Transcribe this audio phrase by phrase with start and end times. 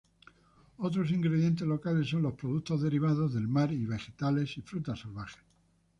[0.77, 5.43] Otros ingredientes locales son los productos derivados del mar y vegetales y frutas salvajes.